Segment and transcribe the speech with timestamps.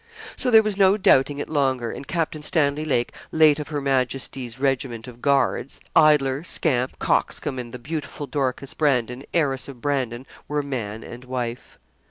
[0.35, 4.59] So there was no doubting it longer: and Captain Stanley Lake, late of Her Majesty's
[4.59, 10.63] Regiment of Guards, idler, scamp, coxcomb, and the beautiful Dorcas Brandon, heiress of Brandon, were
[10.63, 11.77] man and wife.